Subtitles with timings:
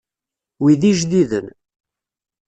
[0.61, 1.47] Wi d ijdiden.